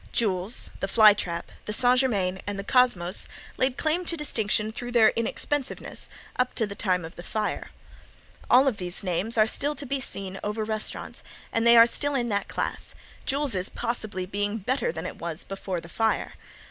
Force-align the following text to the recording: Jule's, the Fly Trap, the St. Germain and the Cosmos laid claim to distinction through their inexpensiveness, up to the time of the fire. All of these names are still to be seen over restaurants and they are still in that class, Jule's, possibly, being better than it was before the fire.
Jule's, 0.11 0.71
the 0.79 0.87
Fly 0.87 1.13
Trap, 1.13 1.51
the 1.65 1.73
St. 1.73 1.99
Germain 1.99 2.41
and 2.47 2.57
the 2.57 2.63
Cosmos 2.63 3.27
laid 3.57 3.77
claim 3.77 4.03
to 4.05 4.17
distinction 4.17 4.71
through 4.71 4.91
their 4.93 5.09
inexpensiveness, 5.11 6.09
up 6.37 6.55
to 6.55 6.65
the 6.65 6.73
time 6.73 7.05
of 7.05 7.17
the 7.17 7.21
fire. 7.21 7.69
All 8.49 8.67
of 8.67 8.77
these 8.77 9.03
names 9.03 9.37
are 9.37 9.45
still 9.45 9.75
to 9.75 9.85
be 9.85 9.99
seen 9.99 10.39
over 10.43 10.63
restaurants 10.65 11.21
and 11.53 11.67
they 11.67 11.77
are 11.77 11.85
still 11.85 12.15
in 12.15 12.29
that 12.29 12.47
class, 12.47 12.95
Jule's, 13.27 13.69
possibly, 13.69 14.25
being 14.25 14.57
better 14.57 14.91
than 14.91 15.05
it 15.05 15.19
was 15.19 15.43
before 15.43 15.79
the 15.79 15.87
fire. 15.87 16.33